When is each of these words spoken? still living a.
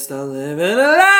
still 0.00 0.28
living 0.28 0.78
a. 0.78 1.19